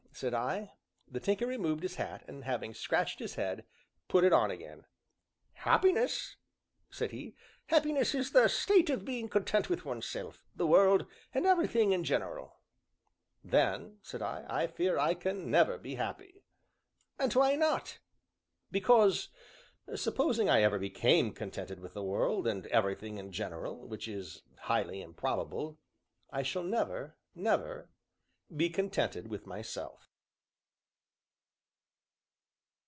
[0.13, 0.73] said I.
[1.07, 3.65] The Tinker removed his hat, and, having scratched his head,
[4.07, 4.85] put it on again.
[5.53, 6.35] "Happiness,"
[6.91, 7.33] said he,
[7.67, 12.03] "happiness is the state of being content with one's self, the world, and everything in
[12.03, 12.59] general."
[13.43, 16.43] "Then," said I, "I fear I can never be happy."
[17.17, 17.97] "And why not?"
[18.69, 19.29] "Because,
[19.95, 25.01] supposing I ever became contented with the world, and everything in general, which is highly
[25.01, 25.79] improbable,
[26.29, 27.89] I shall never, never
[28.55, 30.09] be contented with myself."